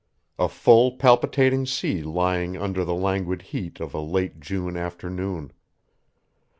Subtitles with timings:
[0.39, 5.51] A full palpitating sea lying under the languid heat of a late June afternoon.